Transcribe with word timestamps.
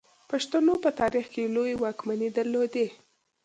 پښتنو 0.29 0.73
په 0.83 0.89
تاریخ 0.99 1.25
کې 1.33 1.51
لویې 1.55 1.75
واکمنۍ 1.83 2.29
درلودې 2.37 2.87